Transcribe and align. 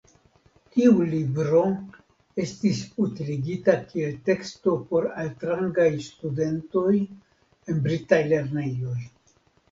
Tiu 0.75 1.01
libro 1.09 1.59
estis 2.43 2.79
utiligita 3.03 3.75
kiel 3.91 4.15
teksto 4.29 4.73
por 4.93 5.05
altrangaj 5.25 5.85
studentoj 6.07 6.95
en 7.75 7.83
britaj 7.89 8.19
lernejoj. 8.33 8.97